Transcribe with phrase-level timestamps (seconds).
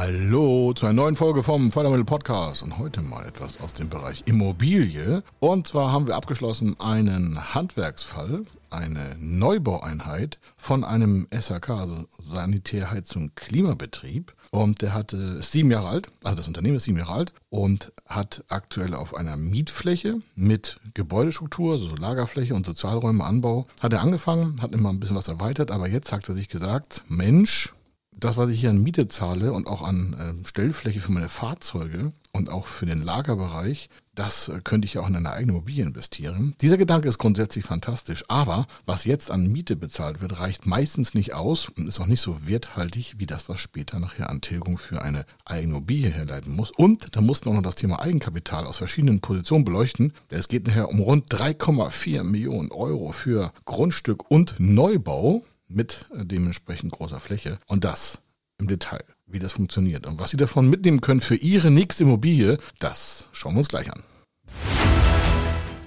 [0.00, 4.22] Hallo zu einer neuen Folge vom Fördermittel Podcast und heute mal etwas aus dem Bereich
[4.26, 5.24] Immobilie.
[5.40, 14.34] Und zwar haben wir abgeschlossen einen Handwerksfall, eine Neubaueinheit von einem SHK, also Sanitärheizung Klimabetrieb.
[14.52, 17.92] Und der hatte ist sieben Jahre alt, also das Unternehmen ist sieben Jahre alt und
[18.06, 24.62] hat aktuell auf einer Mietfläche mit Gebäudestruktur, also Lagerfläche und Sozialräume, Anbau, hat er angefangen,
[24.62, 27.74] hat immer ein bisschen was erweitert, aber jetzt hat er sich gesagt, Mensch,
[28.18, 32.12] das, was ich hier an Miete zahle und auch an äh, Stellfläche für meine Fahrzeuge
[32.32, 35.84] und auch für den Lagerbereich, das äh, könnte ich ja auch in eine eigene Immobilie
[35.84, 36.54] investieren.
[36.60, 41.34] Dieser Gedanke ist grundsätzlich fantastisch, aber was jetzt an Miete bezahlt wird, reicht meistens nicht
[41.34, 45.02] aus und ist auch nicht so werthaltig wie das, was später nachher an Tilgung für
[45.02, 46.72] eine eigene Immobilie herleiten muss.
[46.72, 50.12] Und da mussten wir auch noch das Thema Eigenkapital aus verschiedenen Positionen beleuchten.
[50.30, 56.92] Es geht nachher um rund 3,4 Millionen Euro für Grundstück und Neubau mit äh, dementsprechend
[56.92, 57.58] großer Fläche.
[57.66, 58.22] Und das
[58.58, 62.58] im Detail, wie das funktioniert und was Sie davon mitnehmen können für Ihre nächste Immobilie,
[62.78, 64.02] das schauen wir uns gleich an.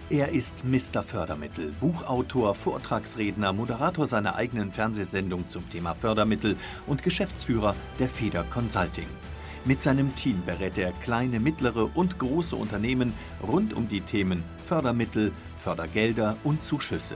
[0.10, 1.04] Er ist Mr.
[1.04, 9.08] Fördermittel, Buchautor, Vortragsredner, Moderator seiner eigenen Fernsehsendung zum Thema Fördermittel und Geschäftsführer der Feder Consulting.
[9.64, 15.32] Mit seinem Team berät er kleine, mittlere und große Unternehmen rund um die Themen Fördermittel,
[15.64, 17.16] Fördergelder und Zuschüsse.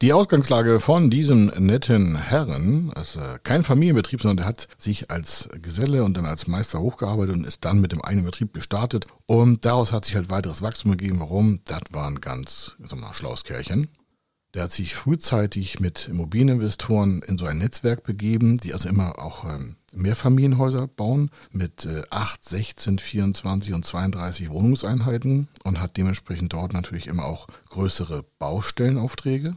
[0.00, 6.04] Die Ausgangslage von diesem netten Herren äh, kein Familienbetrieb, sondern der hat sich als Geselle
[6.04, 9.08] und dann als Meister hochgearbeitet und ist dann mit dem eigenen Betrieb gestartet.
[9.26, 11.18] Und daraus hat sich halt weiteres Wachstum gegeben.
[11.18, 11.62] Warum?
[11.64, 13.88] Das war ein ganz, sag mal, schlaues Kerlchen.
[14.54, 19.44] Der hat sich frühzeitig mit Immobilieninvestoren in so ein Netzwerk begeben, die also immer auch
[19.46, 26.72] ähm, Mehrfamilienhäuser bauen mit äh, 8, 16, 24 und 32 Wohnungseinheiten und hat dementsprechend dort
[26.72, 29.56] natürlich immer auch größere Baustellenaufträge.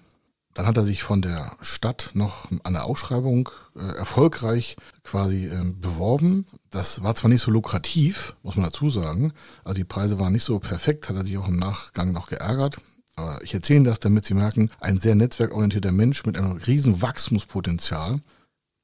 [0.53, 5.73] Dann hat er sich von der Stadt noch an der Ausschreibung äh, erfolgreich quasi äh,
[5.73, 6.45] beworben.
[6.69, 9.33] Das war zwar nicht so lukrativ, muss man dazu sagen.
[9.63, 12.77] Also die Preise waren nicht so perfekt, hat er sich auch im Nachgang noch geärgert.
[13.15, 18.21] Aber ich erzähle das, damit Sie merken, ein sehr netzwerkorientierter Mensch mit einem riesen Wachstumspotenzial.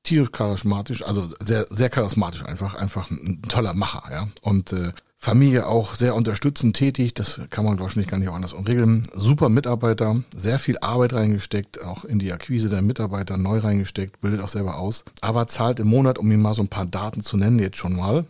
[0.04, 4.28] Tierisch charismatisch, also sehr, sehr charismatisch einfach, einfach ein, toller Macher, ja.
[4.42, 8.54] Und äh, Familie auch sehr unterstützend tätig, das kann man wahrscheinlich gar nicht auch anders
[8.54, 9.04] regeln.
[9.14, 14.42] Super Mitarbeiter, sehr viel Arbeit reingesteckt, auch in die Akquise der Mitarbeiter neu reingesteckt, bildet
[14.42, 17.36] auch selber aus, aber zahlt im Monat, um ihm mal so ein paar Daten zu
[17.36, 18.26] nennen, jetzt schon mal.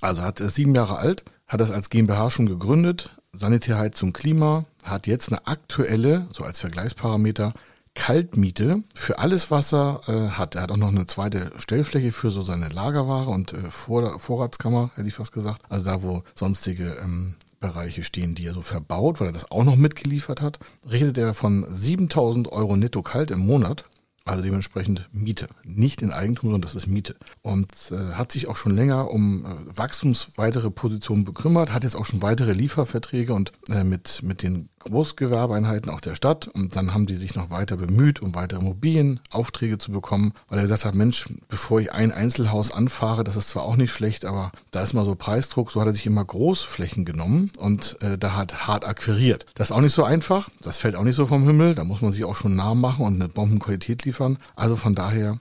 [0.00, 5.06] Also hat er sieben Jahre alt, hat das als GmbH schon gegründet, Sanitärheizung Klima, hat
[5.08, 7.52] jetzt eine aktuelle, so als Vergleichsparameter,
[7.98, 10.54] Kaltmiete für alles, was er äh, hat.
[10.54, 14.92] Er hat auch noch eine zweite Stellfläche für so seine Lagerware und äh, Vor Vorratskammer,
[14.94, 15.62] hätte ich fast gesagt.
[15.68, 19.64] Also da, wo sonstige ähm, Bereiche stehen, die er so verbaut, weil er das auch
[19.64, 23.84] noch mitgeliefert hat, redet er von 7000 Euro netto kalt im Monat.
[24.24, 25.48] Also dementsprechend Miete.
[25.64, 27.16] Nicht in Eigentum, sondern das ist Miete.
[27.42, 32.04] Und äh, hat sich auch schon länger um äh, wachstumsweitere Positionen bekümmert, hat jetzt auch
[32.04, 36.48] schon weitere Lieferverträge und äh, mit, mit den Großgewerbeeinheiten auch der Stadt.
[36.48, 40.62] Und dann haben die sich noch weiter bemüht, um weitere Immobilienaufträge zu bekommen, weil er
[40.62, 44.52] gesagt hat, Mensch, bevor ich ein Einzelhaus anfahre, das ist zwar auch nicht schlecht, aber
[44.70, 48.34] da ist mal so Preisdruck, so hat er sich immer Großflächen genommen und äh, da
[48.34, 49.46] hat hart akquiriert.
[49.54, 52.02] Das ist auch nicht so einfach, das fällt auch nicht so vom Himmel, da muss
[52.02, 54.38] man sich auch schon nah machen und eine Bombenqualität liefern.
[54.56, 55.38] Also von daher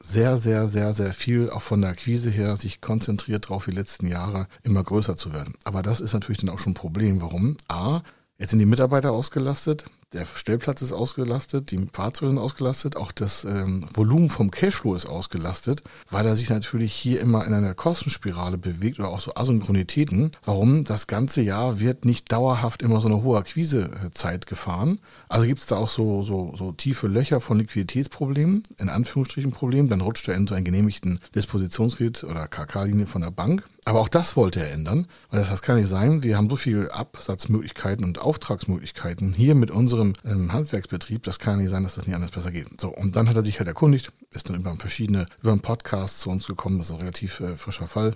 [0.00, 4.06] sehr, sehr, sehr, sehr viel auch von der Akquise her sich konzentriert darauf, die letzten
[4.06, 5.54] Jahre immer größer zu werden.
[5.64, 7.20] Aber das ist natürlich dann auch schon ein Problem.
[7.20, 7.56] Warum?
[7.68, 8.00] A,
[8.38, 13.44] Jetzt sind die Mitarbeiter ausgelastet, der Stellplatz ist ausgelastet, die Fahrzeuge sind ausgelastet, auch das
[13.44, 18.56] ähm, Volumen vom Cashflow ist ausgelastet, weil er sich natürlich hier immer in einer Kostenspirale
[18.56, 20.30] bewegt oder auch so Asynchronitäten.
[20.46, 20.84] Warum?
[20.84, 24.98] Das ganze Jahr wird nicht dauerhaft immer so eine hohe Akquisezeit gefahren.
[25.28, 29.90] Also gibt es da auch so, so, so tiefe Löcher von Liquiditätsproblemen, in Anführungsstrichen Problemen.
[29.90, 33.68] Dann rutscht er in so einen genehmigten Dispositionskredit oder KK-Linie von der Bank.
[33.88, 36.22] Aber auch das wollte er ändern, weil das kann nicht sein.
[36.22, 41.70] Wir haben so viele Absatzmöglichkeiten und Auftragsmöglichkeiten hier mit unserem ähm, Handwerksbetrieb, das kann nicht
[41.70, 42.78] sein, dass das nicht anders besser geht.
[42.78, 46.20] So, und dann hat er sich halt erkundigt, ist dann über verschiedene, über einen Podcast
[46.20, 48.14] zu uns gekommen, das ist ein relativ äh, frischer Fall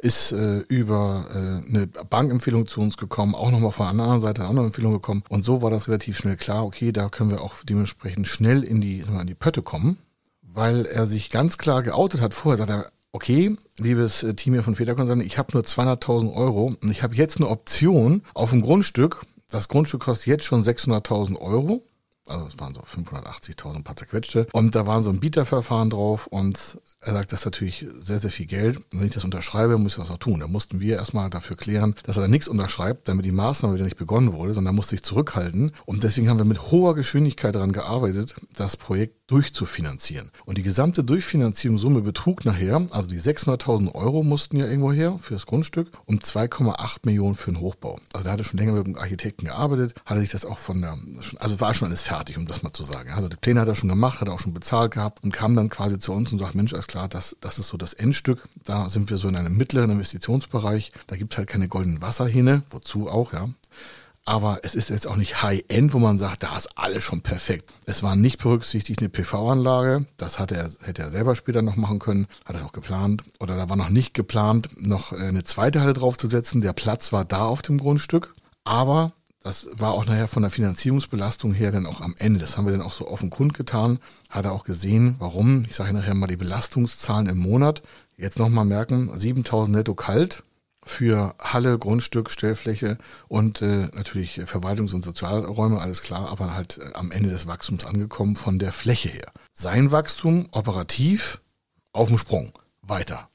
[0.00, 4.42] ist äh, über äh, eine Bankempfehlung zu uns gekommen, auch nochmal von einer anderen Seite
[4.42, 5.24] eine andere Empfehlung gekommen.
[5.28, 8.80] Und so war das relativ schnell klar, okay, da können wir auch dementsprechend schnell in
[8.80, 9.98] die, in die Pötte kommen,
[10.40, 12.32] weil er sich ganz klar geoutet hat.
[12.32, 16.76] Vorher sagt er, okay, liebes äh, Team hier von Consulting, ich habe nur 200.000 Euro
[16.80, 19.24] und ich habe jetzt eine Option auf ein Grundstück.
[19.50, 21.84] Das Grundstück kostet jetzt schon 600.000 Euro.
[22.28, 24.46] Also es waren so 580.000 paar zerquetschte.
[24.52, 28.30] Und da waren so ein Bieterverfahren drauf und er sagt, das ist natürlich sehr, sehr
[28.30, 28.76] viel Geld.
[28.76, 30.40] Und wenn ich das unterschreibe, muss ich das auch tun.
[30.40, 33.84] Da mussten wir erstmal dafür klären, dass er da nichts unterschreibt, damit die Maßnahme wieder
[33.84, 35.72] nicht begonnen wurde, sondern musste sich zurückhalten.
[35.86, 40.30] Und deswegen haben wir mit hoher Geschwindigkeit daran gearbeitet, das Projekt durchzufinanzieren.
[40.46, 45.34] Und die gesamte Durchfinanzierungssumme betrug nachher, also die 600.000 Euro mussten ja irgendwo her für
[45.34, 48.00] das Grundstück, um 2,8 Millionen für den Hochbau.
[48.12, 50.98] Also er hatte schon länger mit dem Architekten gearbeitet, hatte sich das auch von der,
[51.38, 53.10] also war schon alles fertig, um das mal zu sagen.
[53.12, 55.54] Also die Pläne hat er schon gemacht, hat er auch schon bezahlt gehabt und kam
[55.54, 58.48] dann quasi zu uns und sagt, Mensch, alles klar, das, das ist so das Endstück.
[58.64, 60.92] Da sind wir so in einem mittleren Investitionsbereich.
[61.06, 63.50] Da gibt es halt keine goldenen Wasserhähne, wozu auch, ja
[64.28, 67.72] aber es ist jetzt auch nicht High-End, wo man sagt, da ist alles schon perfekt.
[67.86, 71.98] Es war nicht berücksichtigt eine PV-Anlage, das hatte er, hätte er selber später noch machen
[71.98, 73.22] können, hat es auch geplant.
[73.40, 76.60] Oder da war noch nicht geplant, noch eine zweite Halle draufzusetzen.
[76.60, 78.34] Der Platz war da auf dem Grundstück,
[78.64, 82.38] aber das war auch nachher von der Finanzierungsbelastung her dann auch am Ende.
[82.38, 83.98] Das haben wir dann auch so offen kundgetan.
[84.28, 85.64] Hat er auch gesehen, warum.
[85.70, 87.80] Ich sage nachher mal die Belastungszahlen im Monat.
[88.18, 90.42] Jetzt nochmal merken, 7000 netto kalt,
[90.88, 92.98] für Halle, Grundstück, Stellfläche
[93.28, 97.84] und äh, natürlich Verwaltungs- und Sozialräume, alles klar, aber halt äh, am Ende des Wachstums
[97.84, 99.30] angekommen von der Fläche her.
[99.52, 101.40] Sein Wachstum operativ
[101.92, 102.52] auf dem Sprung,
[102.82, 103.28] weiter.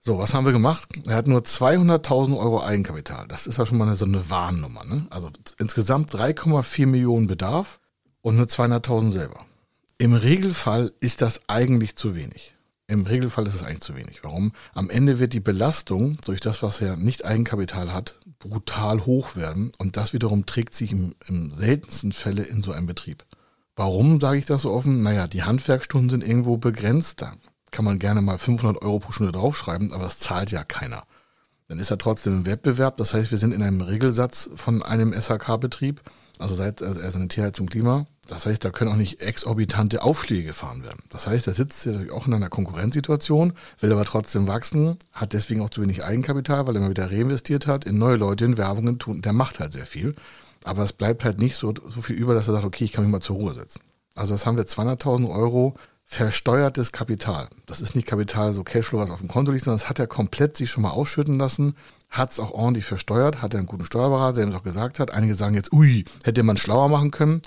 [0.00, 0.88] So, was haben wir gemacht?
[1.06, 3.26] Er hat nur 200.000 Euro Eigenkapital.
[3.28, 4.84] Das ist ja schon mal eine, so eine Warnnummer.
[4.84, 5.06] Ne?
[5.10, 7.80] Also insgesamt 3,4 Millionen Bedarf
[8.22, 9.44] und nur 200.000 selber.
[9.98, 12.55] Im Regelfall ist das eigentlich zu wenig.
[12.88, 14.22] Im Regelfall ist es eigentlich zu wenig.
[14.22, 14.52] Warum?
[14.72, 19.72] Am Ende wird die Belastung durch das, was er nicht Eigenkapital hat, brutal hoch werden
[19.78, 23.24] und das wiederum trägt sich im, im seltensten Fälle in so einem Betrieb.
[23.74, 25.02] Warum sage ich das so offen?
[25.02, 27.22] Naja, die Handwerkstunden sind irgendwo begrenzt.
[27.22, 27.32] Da
[27.72, 31.04] kann man gerne mal 500 Euro pro Stunde draufschreiben, aber das zahlt ja keiner.
[31.68, 32.96] Dann ist er trotzdem im Wettbewerb.
[32.96, 36.00] Das heißt, wir sind in einem Regelsatz von einem SHK-Betrieb,
[36.38, 40.48] also seit also er Sanitär zum Klima, das heißt, da können auch nicht exorbitante Aufschläge
[40.48, 41.02] gefahren werden.
[41.10, 45.60] Das heißt, er sitzt ja auch in einer Konkurrenzsituation, will aber trotzdem wachsen, hat deswegen
[45.60, 48.98] auch zu wenig Eigenkapital, weil er mal wieder reinvestiert hat, in neue Leute, in Werbungen
[48.98, 49.22] tun.
[49.22, 50.14] Der macht halt sehr viel.
[50.64, 53.04] Aber es bleibt halt nicht so, so viel über, dass er sagt, okay, ich kann
[53.04, 53.80] mich mal zur Ruhe setzen.
[54.16, 55.74] Also das haben wir 200.000 Euro
[56.04, 57.48] versteuertes Kapital.
[57.66, 60.06] Das ist nicht Kapital, so Cashflow, was auf dem Konto liegt, sondern das hat er
[60.06, 61.76] komplett sich schon mal ausschütten lassen,
[62.08, 65.12] hat es auch ordentlich versteuert, hat er einen guten Steuerberater, der ihm auch gesagt hat.
[65.12, 67.42] Einige sagen jetzt, ui, hätte man schlauer machen können.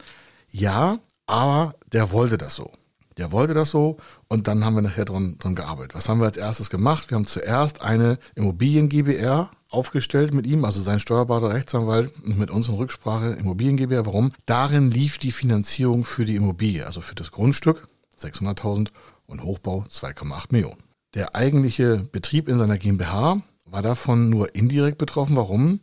[0.52, 2.72] Ja, aber der wollte das so.
[3.18, 3.98] Der wollte das so
[4.30, 5.94] und dann haben wir nachher dran, dran gearbeitet.
[5.94, 7.10] Was haben wir als erstes gemacht?
[7.10, 12.50] Wir haben zuerst eine Immobilien GBR aufgestellt mit ihm, also sein Steuerberater, Rechtsanwalt und mit
[12.50, 14.06] uns in Rücksprache Immobilien GBR.
[14.06, 14.32] Warum?
[14.46, 18.88] Darin lief die Finanzierung für die Immobilie, also für das Grundstück 600.000
[19.26, 20.82] und Hochbau 2,8 Millionen.
[21.14, 23.42] Der eigentliche Betrieb in seiner GmbH
[23.72, 25.36] war davon nur indirekt betroffen.
[25.36, 25.80] Warum?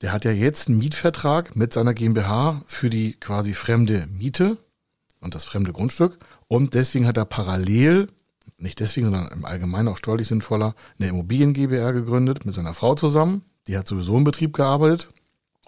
[0.00, 4.56] Der hat ja jetzt einen Mietvertrag mit seiner GmbH für die quasi fremde Miete
[5.20, 6.18] und das fremde Grundstück.
[6.48, 8.08] Und deswegen hat er parallel,
[8.56, 12.94] nicht deswegen, sondern im Allgemeinen auch steuerlich sinnvoller, eine Immobilien GbR gegründet mit seiner Frau
[12.94, 13.42] zusammen.
[13.66, 15.08] Die hat sowieso im Betrieb gearbeitet.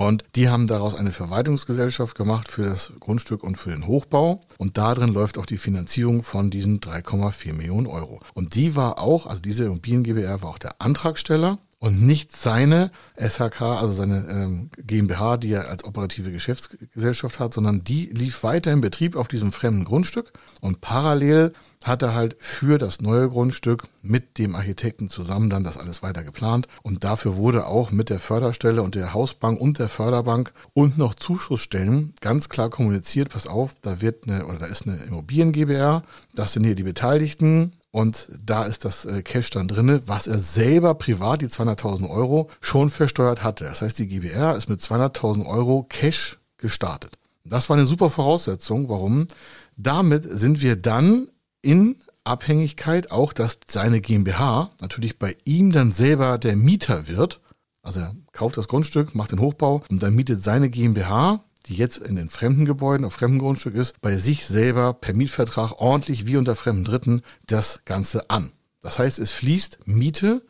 [0.02, 4.40] Und die haben daraus eine Verwaltungsgesellschaft gemacht für das Grundstück und für den Hochbau.
[4.58, 8.18] Und darin läuft auch die Finanzierung von diesen 3,4 Millionen Euro.
[8.34, 12.92] Und die war auch, also diese Immobilien GbR war auch der Antragsteller und nicht seine
[13.18, 18.70] SHK, also seine ähm, GmbH, die er als operative Geschäftsgesellschaft hat, sondern die lief weiter
[18.70, 20.32] im Betrieb auf diesem fremden Grundstück.
[20.60, 25.76] Und parallel hat er halt für das neue Grundstück mit dem Architekten zusammen dann das
[25.76, 26.68] alles weiter geplant.
[26.84, 31.14] Und dafür wurde auch mit der Förderstelle und der Hausbank und der Förderbank und noch
[31.14, 36.04] Zuschussstellen ganz klar kommuniziert, pass auf, da wird eine oder da ist eine Immobilien GbR,
[36.32, 40.38] das sind hier die Beteiligten, und da ist das äh, Cash dann drin, was er
[40.38, 43.64] selber privat, die 200.000 Euro, schon versteuert hatte.
[43.64, 47.18] Das heißt, die GBR ist mit 200.000 Euro Cash gestartet.
[47.44, 48.88] Das war eine super Voraussetzung.
[48.88, 49.28] Warum?
[49.76, 51.28] Damit sind wir dann
[51.60, 57.40] in Abhängigkeit auch, dass seine GmbH natürlich bei ihm dann selber der Mieter wird.
[57.82, 61.98] Also er kauft das Grundstück, macht den Hochbau und dann mietet seine GmbH die jetzt
[61.98, 66.36] in den fremden Gebäuden auf fremdem Grundstück ist, bei sich selber per Mietvertrag ordentlich wie
[66.36, 68.52] unter fremden Dritten das Ganze an.
[68.80, 70.42] Das heißt, es fließt Miete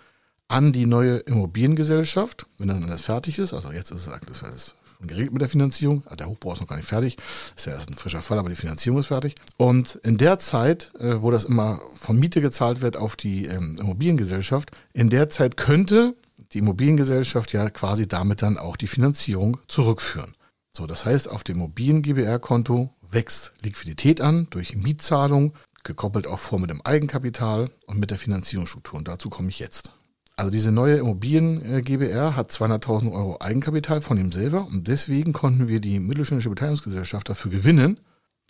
[0.48, 3.54] an die neue Immobiliengesellschaft, wenn dann alles fertig ist.
[3.54, 6.04] Also jetzt ist es ist schon geregelt mit der Finanzierung.
[6.18, 7.16] Der Hochbau ist noch gar nicht fertig.
[7.56, 9.34] Ist ja erst ein frischer Fall, aber die Finanzierung ist fertig.
[9.56, 13.76] Und in der Zeit, äh, wo das immer von Miete gezahlt wird auf die ähm,
[13.80, 16.14] Immobiliengesellschaft, in der Zeit könnte
[16.52, 20.34] die Immobiliengesellschaft ja quasi damit dann auch die Finanzierung zurückführen.
[20.74, 25.52] So, das heißt, auf dem mobilen GBR-Konto wächst Liquidität an durch Mietzahlung,
[25.84, 28.98] gekoppelt auch vor mit dem Eigenkapital und mit der Finanzierungsstruktur.
[28.98, 29.92] Und dazu komme ich jetzt.
[30.34, 35.34] Also diese neue Immobilien äh, GBR hat 200.000 Euro Eigenkapital von ihm selber und deswegen
[35.34, 38.00] konnten wir die mittelständische Beteiligungsgesellschaft dafür gewinnen,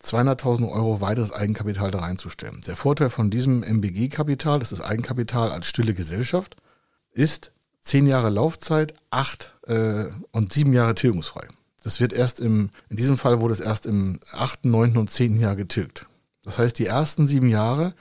[0.00, 2.60] 200.000 Euro weiteres Eigenkapital da reinzustellen.
[2.66, 6.56] Der Vorteil von diesem MBG-Kapital, das ist Eigenkapital als stille Gesellschaft,
[7.10, 11.48] ist zehn Jahre Laufzeit, acht äh, und sieben Jahre tilgungsfrei.
[11.82, 15.40] Das wird erst im, in diesem Fall wurde es erst im achten, neunten und zehnten
[15.40, 16.06] Jahr getilgt.
[16.44, 17.94] Das heißt, die ersten sieben Jahre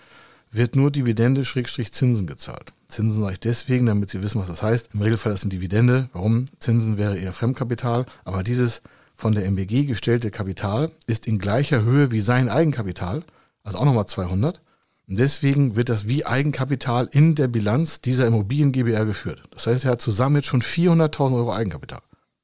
[0.52, 2.74] wird nur Dividende Schrägstrich Zinsen gezahlt.
[2.90, 4.90] Zinsen sage ich deswegen, damit Sie wissen, was das heißt.
[4.94, 6.10] Im Regelfall ist eine Dividende.
[6.14, 6.48] Warum?
[6.60, 8.06] Zinsen wäre eher Fremdkapital.
[8.26, 8.82] Aber dieses
[9.16, 13.24] von der MBG gestellte Kapital ist in gleicher Höhe wie sein Eigenkapital,
[13.64, 14.62] also auch nochmal 200.
[15.08, 19.44] Und deswegen wird das wie Eigenkapital in der Bilanz dieser Immobilien GBR geführt.
[19.52, 22.02] Das heißt, er hat zusammen jetzt schon 400.000 Euro Eigenkapital.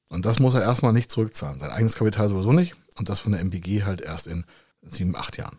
[0.10, 1.60] Und das muss er erstmal nicht zurückzahlen.
[1.60, 4.46] Sein eigenes Kapital sowieso nicht und das von der MBG halt erst in
[4.82, 5.58] sieben, acht Jahren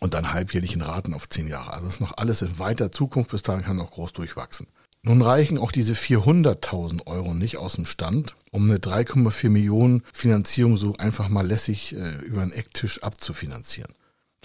[0.00, 1.72] und dann halbjährlich in Raten auf zehn Jahre.
[1.72, 4.66] Also ist noch alles in weiter Zukunft, bis dahin kann noch groß durchwachsen.
[5.02, 10.76] Nun reichen auch diese 400.000 Euro nicht aus dem Stand, um eine 3,4 Millionen Finanzierung
[10.76, 13.94] so einfach mal lässig äh, über einen Ecktisch abzufinanzieren.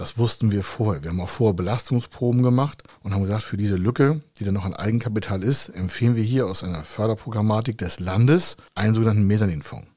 [0.01, 1.03] Das wussten wir vorher.
[1.03, 4.65] Wir haben auch vorher Belastungsproben gemacht und haben gesagt, für diese Lücke, die dann noch
[4.65, 9.87] an Eigenkapital ist, empfehlen wir hier aus einer Förderprogrammatik des Landes einen sogenannten Mezzaninfonds.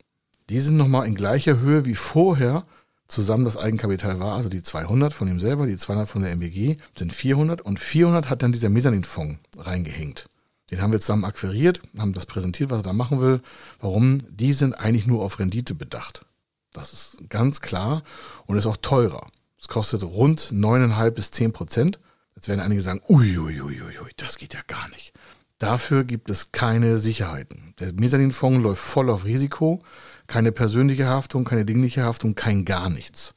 [0.51, 2.67] Die sind nochmal in gleicher Höhe wie vorher
[3.09, 6.77] zusammen das Eigenkapital war, also die 200 von ihm selber, die 200 von der MBG,
[6.99, 10.27] sind 400 und 400 hat dann dieser Mezzaninfonds reingehängt.
[10.71, 13.41] Den haben wir zusammen akquiriert, haben das präsentiert, was er da machen will.
[13.81, 14.19] Warum?
[14.29, 16.27] Die sind eigentlich nur auf Rendite bedacht.
[16.75, 18.03] Das ist ganz klar
[18.45, 19.31] und ist auch teurer.
[19.65, 21.99] Es kostet rund 9,5 bis 10 Prozent.
[22.35, 25.15] Jetzt werden einige sagen, uiuiuiui, ui, ui, das geht ja gar nicht.
[25.57, 27.73] Dafür gibt es keine Sicherheiten.
[27.81, 29.83] Der Mezzaninfonds läuft voll auf Risiko.
[30.27, 33.35] Keine persönliche Haftung, keine dingliche Haftung, kein gar nichts.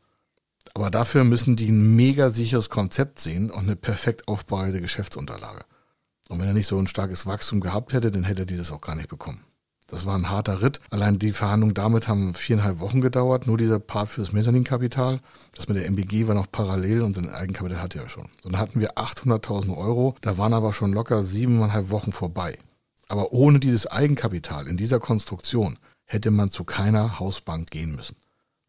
[0.74, 5.64] Aber dafür müssen die ein mega sicheres Konzept sehen und eine perfekt aufbereitete Geschäftsunterlage.
[6.28, 8.82] Und wenn er nicht so ein starkes Wachstum gehabt hätte, dann hätte er dieses auch
[8.82, 9.46] gar nicht bekommen.
[9.88, 10.82] Das war ein harter Ritt.
[10.90, 13.48] Allein die Verhandlungen damit haben viereinhalb Wochen gedauert.
[13.48, 15.22] Nur dieser Part für das Mezzaninkapital.
[15.56, 18.28] Das mit der MBG war noch parallel und sein Eigenkapital hatte er schon.
[18.44, 20.16] Dann hatten wir 800.000 Euro.
[20.20, 22.58] Da waren aber schon locker siebeneinhalb Wochen vorbei.
[23.08, 28.18] Aber ohne dieses Eigenkapital in dieser Konstruktion hätte man zu keiner Hausbank gehen müssen.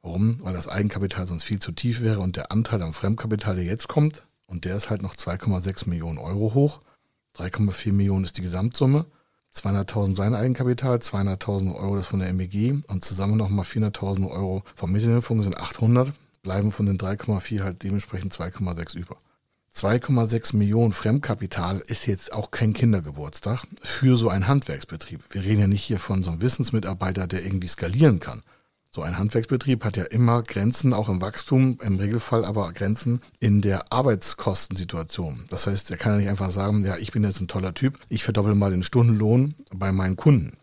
[0.02, 0.38] Warum?
[0.42, 3.88] Weil das Eigenkapital sonst viel zu tief wäre und der Anteil am Fremdkapital, der jetzt
[3.88, 6.80] kommt, und der ist halt noch 2,6 Millionen Euro hoch.
[7.36, 9.06] 3,4 Millionen ist die Gesamtsumme.
[9.58, 14.92] 200.000 sein Eigenkapital, 200.000 Euro das von der MEG und zusammen nochmal 400.000 Euro vom
[14.92, 16.12] Medienfonds sind 800,
[16.42, 19.16] bleiben von den 3,4 halt dementsprechend 2,6 über.
[19.74, 25.22] 2,6 Millionen Fremdkapital ist jetzt auch kein Kindergeburtstag für so einen Handwerksbetrieb.
[25.30, 28.42] Wir reden ja nicht hier von so einem Wissensmitarbeiter, der irgendwie skalieren kann.
[28.98, 33.60] So ein Handwerksbetrieb hat ja immer Grenzen, auch im Wachstum, im Regelfall aber Grenzen in
[33.60, 35.46] der Arbeitskostensituation.
[35.50, 38.00] Das heißt, er kann ja nicht einfach sagen, ja, ich bin jetzt ein toller Typ,
[38.08, 40.56] ich verdoppel mal den Stundenlohn bei meinen Kunden.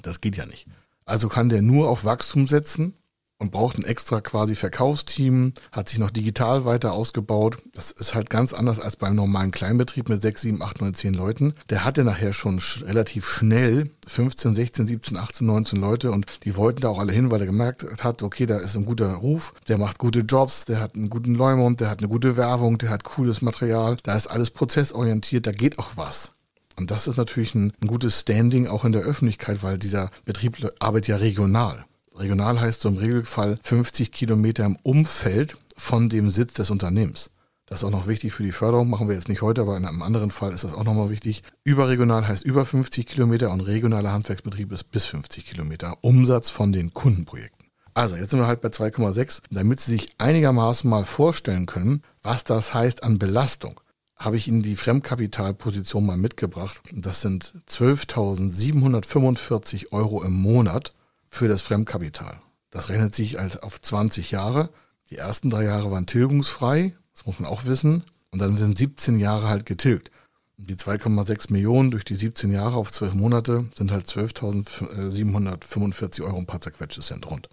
[0.00, 0.68] Das geht ja nicht.
[1.04, 2.94] Also kann der nur auf Wachstum setzen
[3.42, 7.58] und braucht ein extra quasi Verkaufsteam, hat sich noch digital weiter ausgebaut.
[7.74, 11.14] Das ist halt ganz anders als beim normalen Kleinbetrieb mit 6, 7, 8, 9, 10
[11.14, 11.54] Leuten.
[11.68, 16.56] Der hatte nachher schon sch relativ schnell 15, 16, 17, 18, 19 Leute und die
[16.56, 19.54] wollten da auch alle hin, weil er gemerkt hat, okay, da ist ein guter Ruf,
[19.68, 22.90] der macht gute Jobs, der hat einen guten Leumund, der hat eine gute Werbung, der
[22.90, 26.32] hat cooles Material, da ist alles prozessorientiert, da geht auch was.
[26.76, 30.56] Und das ist natürlich ein, ein gutes Standing auch in der Öffentlichkeit, weil dieser Betrieb
[30.78, 31.84] arbeitet ja regional.
[32.14, 37.30] Regional heißt so im Regelfall 50 Kilometer im Umfeld von dem Sitz des Unternehmens.
[37.66, 39.86] Das ist auch noch wichtig für die Förderung, machen wir jetzt nicht heute, aber in
[39.86, 41.42] einem anderen Fall ist das auch nochmal wichtig.
[41.64, 46.92] Überregional heißt über 50 Kilometer und regionaler Handwerksbetrieb ist bis 50 Kilometer Umsatz von den
[46.92, 47.66] Kundenprojekten.
[47.94, 49.40] Also jetzt sind wir halt bei 2,6.
[49.50, 53.80] Damit Sie sich einigermaßen mal vorstellen können, was das heißt an Belastung,
[54.16, 56.82] habe ich Ihnen die Fremdkapitalposition mal mitgebracht.
[56.92, 60.92] Das sind 12.745 Euro im Monat
[61.32, 62.40] für das Fremdkapital.
[62.70, 64.68] Das rechnet sich als auf 20 Jahre.
[65.10, 68.04] Die ersten drei Jahre waren tilgungsfrei, das muss man auch wissen.
[68.30, 70.12] Und dann sind 17 Jahre halt getilgt.
[70.58, 76.36] Und die 2,6 Millionen durch die 17 Jahre auf 12 Monate sind halt 12.745 Euro
[76.36, 77.48] ein paar zerquetschte Cent rund.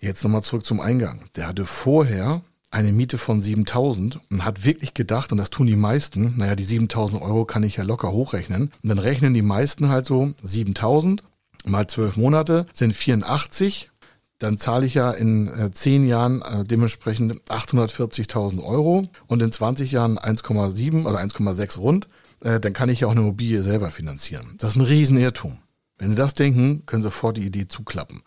[0.00, 1.28] Jetzt nochmal zurück zum Eingang.
[1.36, 5.76] Der hatte vorher eine Miete von 7000 und hat wirklich gedacht, und das tun die
[5.76, 8.70] meisten, naja, die 7000 Euro kann ich ja locker hochrechnen.
[8.82, 11.22] Und dann rechnen die meisten halt so 7000
[11.64, 13.90] mal zwölf Monate sind 84.
[14.38, 19.92] Dann zahle ich ja in äh, zehn Jahren äh, dementsprechend 840.000 Euro und in 20
[19.92, 22.08] Jahren 1,7 oder 1,6 rund.
[22.40, 24.56] Äh, dann kann ich ja auch eine Immobilie selber finanzieren.
[24.58, 25.58] Das ist ein Riesenirrtum.
[25.98, 28.22] Wenn Sie das denken, können Sie sofort die Idee zuklappen.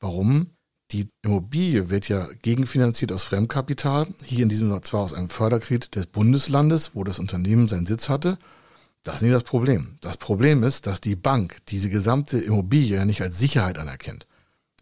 [0.00, 0.50] Warum?
[0.90, 5.94] Die Immobilie wird ja gegenfinanziert aus Fremdkapital, hier in diesem Fall zwar aus einem Förderkredit
[5.94, 8.36] des Bundeslandes, wo das Unternehmen seinen Sitz hatte.
[9.04, 9.98] Das ist nicht das Problem.
[10.00, 14.26] Das Problem ist, dass die Bank diese gesamte Immobilie ja nicht als Sicherheit anerkennt.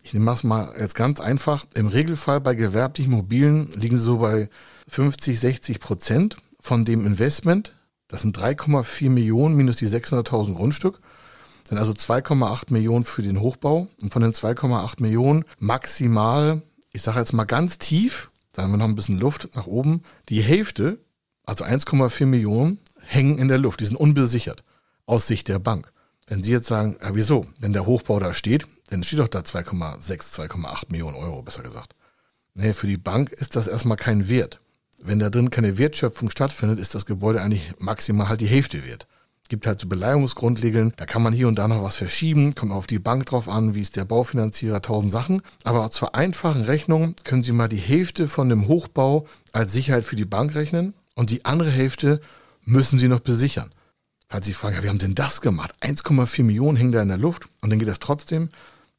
[0.04, 1.66] Ich nehme das mal jetzt ganz einfach.
[1.74, 4.48] Im Regelfall bei gewerblichen Immobilien liegen sie so bei
[4.88, 7.74] 50, 60 Prozent von dem Investment.
[8.06, 11.00] Das sind 3,4 Millionen minus die 600.000 Grundstück.
[11.68, 13.88] Dann also 2,8 Millionen für den Hochbau.
[14.00, 16.62] Und von den 2,8 Millionen maximal,
[16.92, 20.02] ich sage jetzt mal ganz tief, dann haben wir noch ein bisschen Luft nach oben.
[20.28, 20.98] Die Hälfte,
[21.44, 22.78] also 1,4 Millionen,
[23.12, 23.80] hängen in der Luft.
[23.80, 24.64] Die sind unbesichert
[25.06, 25.92] aus Sicht der Bank.
[26.26, 27.46] Wenn Sie jetzt sagen, ja, wieso?
[27.58, 30.00] Wenn der Hochbau da steht, dann steht doch da 2,6,
[30.34, 31.94] 2,8 Millionen Euro, besser gesagt.
[32.54, 34.60] Nee, für die Bank ist das erstmal kein Wert.
[35.02, 39.06] Wenn da drin keine Wertschöpfung stattfindet, ist das Gebäude eigentlich maximal halt die Hälfte wert.
[39.48, 42.86] Gibt halt so Beleihungsgrundregeln, da kann man hier und da noch was verschieben, kommt auf
[42.86, 45.42] die Bank drauf an, wie ist der Baufinanzierer, tausend Sachen.
[45.64, 50.16] Aber zur einfachen Rechnung können Sie mal die Hälfte von dem Hochbau als Sicherheit für
[50.16, 52.20] die Bank rechnen und die andere Hälfte
[52.64, 53.70] müssen Sie noch besichern.
[54.28, 55.74] Falls Sie fragen, ja, wie haben denn das gemacht?
[55.82, 58.48] 1,4 Millionen hängen da in der Luft und dann geht das trotzdem.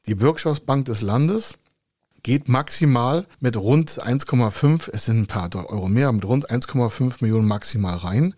[0.06, 1.58] Die Bürgschaftsbank des Landes
[2.22, 7.46] geht maximal mit rund 1,5, es sind ein paar Euro mehr, mit rund 1,5 Millionen
[7.46, 8.34] maximal rein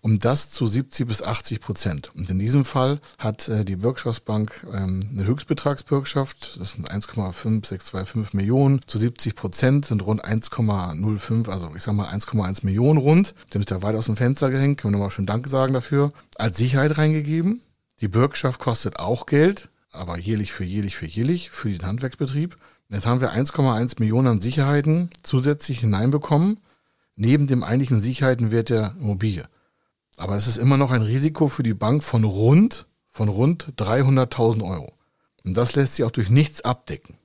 [0.00, 2.12] um das zu 70 bis 80 Prozent.
[2.14, 8.80] Und in diesem Fall hat äh, die Bürgschaftsbank ähm, eine Höchstbetragsbürgschaft, das sind 1,5625 Millionen,
[8.86, 13.70] zu 70 Prozent sind rund 1,05, also ich sag mal 1,1 Millionen rund, dem ist
[13.70, 16.98] ja weit aus dem Fenster gehängt, können wir nochmal schön Danke sagen dafür, als Sicherheit
[16.98, 17.60] reingegeben.
[18.00, 22.56] Die Bürgschaft kostet auch Geld, aber jährlich für jährlich für jährlich für den Handwerksbetrieb.
[22.90, 26.58] Jetzt haben wir 1,1 Millionen an Sicherheiten zusätzlich hineinbekommen,
[27.16, 29.48] neben dem eigentlichen Sicherheitenwert der Immobilie.
[30.18, 34.68] Aber es ist immer noch ein Risiko für die Bank von rund, von rund 300.000
[34.68, 34.92] Euro.
[35.44, 37.16] Und das lässt sie auch durch nichts abdecken.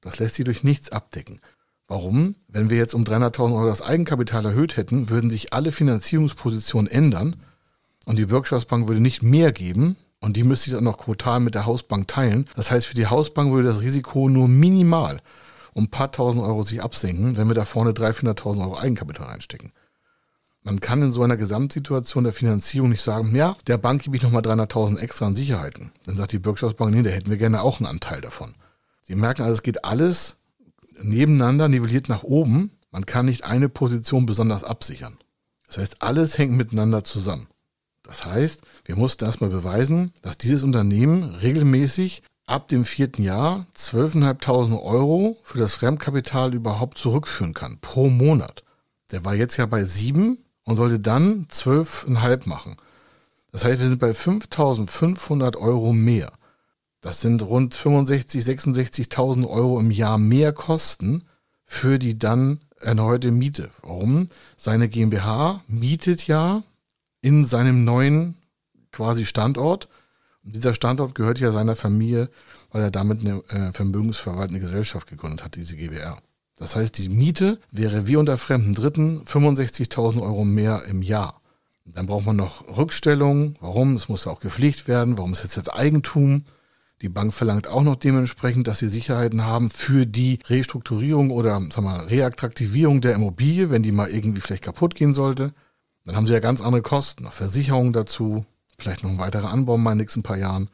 [0.00, 1.40] Das lässt sie durch nichts abdecken.
[1.88, 2.36] Warum?
[2.48, 7.36] Wenn wir jetzt um 300.000 Euro das Eigenkapital erhöht hätten, würden sich alle Finanzierungspositionen ändern
[8.06, 11.54] und die Bürgschaftsbank würde nicht mehr geben und die müsste sich dann noch quotal mit
[11.54, 12.48] der Hausbank teilen.
[12.54, 15.20] Das heißt, für die Hausbank würde das Risiko nur minimal
[15.74, 19.26] um ein paar tausend Euro sich absenken, wenn wir da vorne 300.000, 400.000 Euro Eigenkapital
[19.26, 19.72] reinstecken.
[20.66, 24.22] Man kann in so einer Gesamtsituation der Finanzierung nicht sagen, ja, der Bank gebe ich
[24.24, 25.92] nochmal 300.000 extra an Sicherheiten.
[26.06, 28.56] Dann sagt die Bürgschaftsbank, nee, da hätten wir gerne auch einen Anteil davon.
[29.04, 30.38] Sie merken also, es geht alles
[31.00, 32.72] nebeneinander, nivelliert nach oben.
[32.90, 35.18] Man kann nicht eine Position besonders absichern.
[35.68, 37.46] Das heißt, alles hängt miteinander zusammen.
[38.02, 44.82] Das heißt, wir mussten erstmal beweisen, dass dieses Unternehmen regelmäßig ab dem vierten Jahr 12.500
[44.82, 48.64] Euro für das Fremdkapital überhaupt zurückführen kann, pro Monat.
[49.12, 52.76] Der war jetzt ja bei sieben und sollte dann 12,5 machen.
[53.52, 56.32] Das heißt, wir sind bei 5.500 Euro mehr.
[57.00, 61.24] Das sind rund 65, 66.000 Euro im Jahr mehr Kosten
[61.64, 63.70] für die dann erneute Miete.
[63.82, 64.28] Warum?
[64.56, 66.62] Seine GmbH mietet ja
[67.20, 68.36] in seinem neuen
[68.92, 69.88] quasi Standort.
[70.44, 72.28] Und dieser Standort gehört ja seiner Familie,
[72.70, 76.20] weil er damit eine äh, vermögensverwaltende Gesellschaft gegründet hat, diese GbR.
[76.58, 81.40] Das heißt, die Miete wäre wie unter fremden Dritten 65.000 Euro mehr im Jahr.
[81.84, 83.56] Dann braucht man noch Rückstellungen.
[83.60, 83.94] Warum?
[83.94, 85.18] Es muss ja auch gepflegt werden.
[85.18, 86.44] Warum ist jetzt das Eigentum?
[87.02, 91.84] Die Bank verlangt auch noch dementsprechend, dass sie Sicherheiten haben für die Restrukturierung oder sag
[91.84, 95.52] mal, Reattraktivierung der Immobilie, wenn die mal irgendwie vielleicht kaputt gehen sollte.
[96.06, 98.46] Dann haben sie ja ganz andere Kosten, noch Versicherungen dazu,
[98.78, 100.70] vielleicht noch ein weiterer Anbau in den nächsten paar Jahren.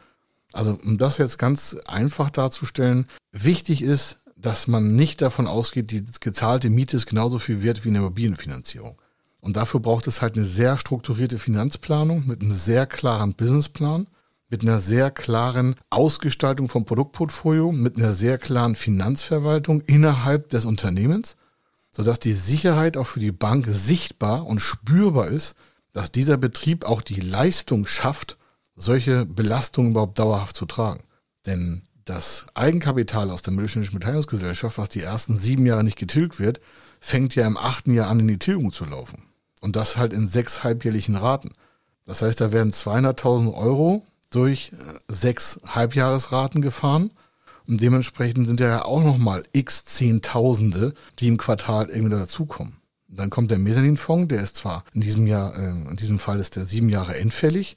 [0.52, 6.04] Also um das jetzt ganz einfach darzustellen, wichtig ist, dass man nicht davon ausgeht, die
[6.20, 9.00] gezahlte Miete ist genauso viel wert wie eine Immobilienfinanzierung.
[9.40, 14.06] Und dafür braucht es halt eine sehr strukturierte Finanzplanung mit einem sehr klaren Businessplan,
[14.48, 21.36] mit einer sehr klaren Ausgestaltung vom Produktportfolio, mit einer sehr klaren Finanzverwaltung innerhalb des Unternehmens,
[21.90, 25.54] sodass die Sicherheit auch für die Bank sichtbar und spürbar ist,
[25.92, 28.38] dass dieser Betrieb auch die Leistung schafft,
[28.76, 31.02] solche Belastungen überhaupt dauerhaft zu tragen.
[31.46, 36.60] Denn das Eigenkapital aus der Mittelständischen Beteiligungsgesellschaft, was die ersten sieben Jahre nicht getilgt wird,
[37.00, 39.24] fängt ja im achten Jahr an, in die Tilgung zu laufen.
[39.60, 41.52] Und das halt in sechs halbjährlichen Raten.
[42.04, 47.12] Das heißt, da werden 200.000 Euro durch äh, sechs Halbjahresraten gefahren.
[47.68, 52.76] Und dementsprechend sind ja auch nochmal x Zehntausende, die im Quartal irgendwie dazukommen.
[53.06, 56.56] Dann kommt der Mezzaninfonds, der ist zwar in diesem Jahr, äh, in diesem Fall ist
[56.56, 57.76] der sieben Jahre endfällig,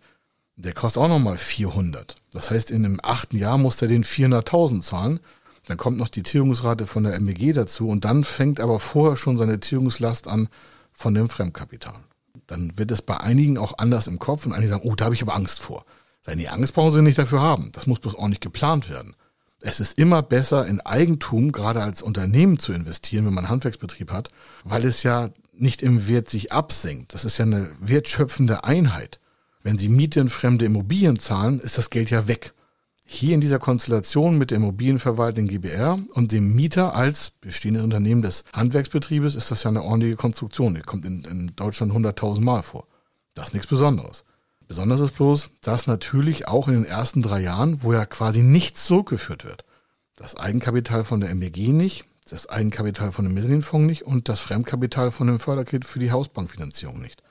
[0.58, 2.16] der kostet auch nochmal 400.
[2.32, 5.20] Das heißt, in einem achten Jahr muss der den 400.000 zahlen.
[5.68, 9.38] Dann kommt noch die Tilgungsrate von der MEG dazu und dann fängt aber vorher schon
[9.38, 10.50] seine Tilgungslast an
[10.94, 12.00] von dem Fremdkapital.
[12.48, 15.16] Dann wird es bei einigen auch anders im Kopf und einige sagen, oh, da habe
[15.16, 15.86] ich aber Angst vor.
[16.22, 17.72] Sei die Angst brauchen sie nicht dafür haben.
[17.74, 19.16] Das muss bloß ordentlich geplant werden.
[19.62, 24.12] Es ist immer besser, in Eigentum, gerade als Unternehmen zu investieren, wenn man einen Handwerksbetrieb
[24.12, 24.30] hat,
[24.64, 27.14] weil es ja nicht im Wert sich absenkt.
[27.14, 29.20] Das ist ja eine wertschöpfende Einheit.
[29.66, 32.54] Wenn Sie Miete in fremde Immobilien zahlen, ist das Geld ja weg.
[33.04, 38.44] Hier in dieser Konstellation mit der Immobilienverwaltung GBR und dem Mieter als bestehendes Unternehmen des
[38.54, 40.76] Handwerksbetriebes ist das ja eine ordentliche Konstruktion.
[40.76, 42.86] Die kommt in, in Deutschland 100.000 Mal vor.
[43.34, 44.24] Das ist nichts Besonderes.
[44.68, 48.86] Besonders ist bloß, dass natürlich auch in den ersten drei Jahren, wo ja quasi nichts
[48.86, 49.66] zurückgeführt wird,
[50.16, 55.10] das Eigenkapital von der MBG nicht, das Eigenkapital von dem Mezzanine-Fonds nicht und das Fremdkapital
[55.10, 57.24] von dem Förderkredit für die Hausbankfinanzierung nicht.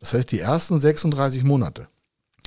[0.00, 1.88] Das heißt, die ersten 36 Monate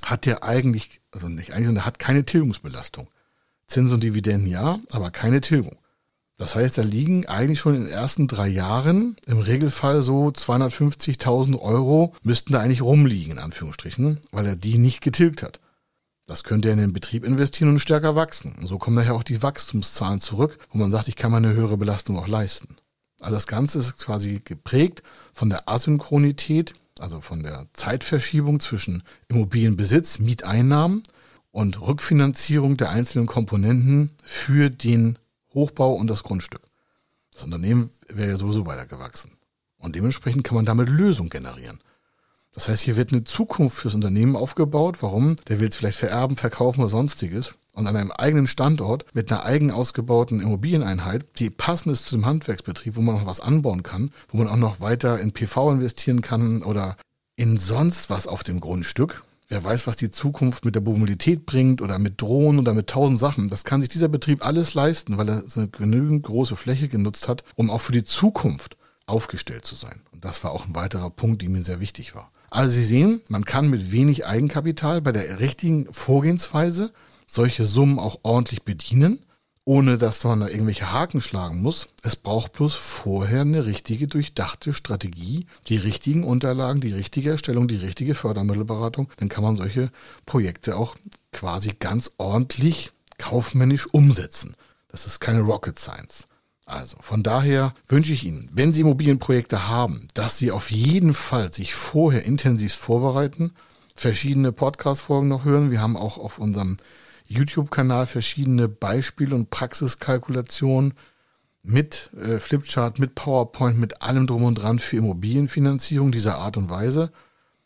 [0.04, 3.10] hat der eigentlich, also nicht eigentlich, sondern hat keine Tilgungsbelastung.
[3.68, 5.78] Zins und Dividenden ja, aber keine Tilgung.
[6.38, 11.60] Das heißt, da liegen eigentlich schon in den ersten drei Jahren im Regelfall so 250.000
[11.60, 15.60] Euro müssten da eigentlich rumliegen, in Anführungsstrichen, weil er die nicht getilgt hat.
[16.26, 18.56] Das könnte er in den Betrieb investieren und stärker wachsen.
[18.60, 21.54] Und so kommen daher auch die Wachstumszahlen zurück, wo man sagt, ich kann mir eine
[21.54, 22.78] höhere Belastung auch leisten.
[23.20, 30.20] Also das Ganze ist quasi geprägt von der Asynchronität also von der Zeitverschiebung zwischen Immobilienbesitz,
[30.20, 31.04] Mieteinnahmen
[31.52, 35.18] und Rückfinanzierung der einzelnen Komponenten für den
[35.54, 36.62] Hochbau und das Grundstück.
[37.34, 39.32] Das Unternehmen wäre ja sowieso weiter gewachsen.
[39.78, 41.80] Und dementsprechend kann man damit Lösungen generieren.
[42.54, 44.98] Das heißt, hier wird eine Zukunft fürs Unternehmen aufgebaut.
[45.02, 45.38] Warum?
[45.48, 47.56] Der will es vielleicht vererben, verkaufen oder sonstiges.
[47.74, 52.26] Und an einem eigenen Standort mit einer eigen ausgebauten Immobilieneinheit, die passend ist zu dem
[52.26, 56.22] Handwerksbetrieb, wo man noch was anbauen kann, wo man auch noch weiter in PV investieren
[56.22, 56.98] kann oder
[57.38, 59.24] in sonst was auf dem Grundstück.
[59.48, 63.20] Wer weiß, was die Zukunft mit der Mobilität bringt oder mit Drohnen oder mit tausend
[63.20, 63.50] Sachen.
[63.50, 67.44] Das kann sich dieser Betrieb alles leisten, weil er eine genügend große Fläche genutzt hat,
[67.56, 70.02] um auch für die Zukunft aufgestellt zu sein.
[70.12, 72.32] Und das war auch ein weiterer Punkt, der mir sehr wichtig war.
[72.52, 76.92] Also Sie sehen, man kann mit wenig Eigenkapital bei der richtigen Vorgehensweise
[77.26, 79.26] solche Summen auch ordentlich bedienen,
[79.64, 81.88] ohne dass man da irgendwelche Haken schlagen muss.
[82.04, 87.78] Es braucht bloß vorher eine richtige, durchdachte Strategie, die richtigen Unterlagen, die richtige Erstellung, die
[87.78, 89.10] richtige Fördermittelberatung.
[89.16, 89.90] Dann kann man solche
[90.26, 90.98] Projekte auch
[91.32, 94.56] quasi ganz ordentlich kaufmännisch umsetzen.
[94.90, 96.26] Das ist keine Rocket Science.
[96.72, 101.52] Also von daher wünsche ich Ihnen, wenn Sie Immobilienprojekte haben, dass Sie auf jeden Fall
[101.52, 103.52] sich vorher intensiv vorbereiten,
[103.94, 105.70] verschiedene Podcast-Folgen noch hören.
[105.70, 106.78] Wir haben auch auf unserem
[107.26, 110.94] YouTube-Kanal verschiedene Beispiele und Praxiskalkulationen
[111.62, 116.70] mit äh, Flipchart, mit PowerPoint, mit allem drum und dran für Immobilienfinanzierung dieser Art und
[116.70, 117.12] Weise.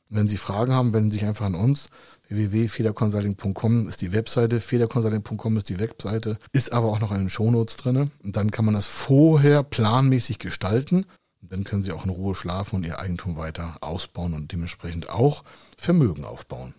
[0.10, 1.89] Wenn Sie Fragen haben, wenden Sie sich einfach an uns.
[2.30, 7.78] www.federconsulting.com ist die Webseite, federconsulting.com ist die Webseite, ist aber auch noch in den Shownotes
[7.78, 8.12] drin.
[8.24, 11.06] Und dann kann man das vorher planmäßig gestalten.
[11.41, 15.10] Und dann können Sie auch in Ruhe schlafen und Ihr Eigentum weiter ausbauen und dementsprechend
[15.10, 15.44] auch
[15.78, 16.76] Vermögen aufbauen.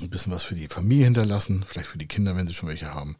[0.00, 2.94] Ein bisschen was für die Familie hinterlassen, vielleicht für die Kinder, wenn sie schon welche
[2.94, 3.16] haben.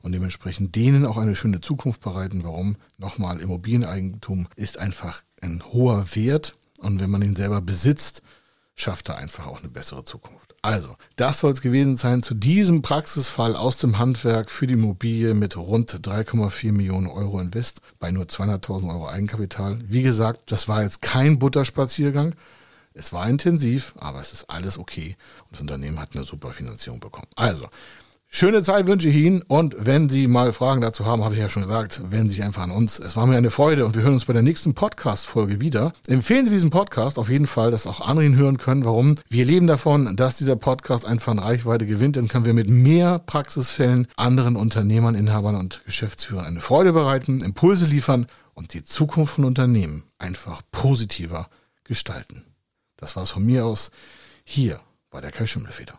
[0.00, 2.44] Und dementsprechend denen auch eine schöne Zukunft bereiten.
[2.44, 2.76] Warum?
[2.98, 6.54] Nochmal, Immobilieneigentum ist einfach ein hoher Wert.
[6.78, 8.22] Und wenn man ihn selber besitzt,
[8.80, 10.54] schafft er einfach auch eine bessere Zukunft.
[10.62, 15.34] Also, das soll es gewesen sein zu diesem Praxisfall aus dem Handwerk für die Immobilie
[15.34, 19.80] mit rund 3,4 Millionen Euro Invest bei nur 200.000 Euro Eigenkapital.
[19.86, 22.34] Wie gesagt, das war jetzt kein Butterspaziergang.
[22.94, 27.00] Es war intensiv, aber es ist alles okay und das Unternehmen hat eine super Finanzierung
[27.00, 27.28] bekommen.
[27.36, 27.68] Also,
[28.30, 31.48] Schöne Zeit wünsche ich Ihnen und wenn Sie mal Fragen dazu haben, habe ich ja
[31.48, 32.98] schon gesagt, wenden Sie sich einfach an uns.
[32.98, 35.94] Es war mir eine Freude und wir hören uns bei der nächsten Podcast-Folge wieder.
[36.06, 38.84] Empfehlen Sie diesen Podcast auf jeden Fall, dass auch andere ihn hören können.
[38.84, 39.14] Warum?
[39.30, 42.16] Wir leben davon, dass dieser Podcast einfach an Reichweite gewinnt.
[42.16, 47.86] Dann können wir mit mehr Praxisfällen anderen Unternehmern, Inhabern und Geschäftsführern eine Freude bereiten, Impulse
[47.86, 51.48] liefern und die Zukunft von Unternehmen einfach positiver
[51.82, 52.44] gestalten.
[52.98, 53.90] Das war's von mir aus.
[54.44, 55.98] Hier war der Kai Schimmelfeder.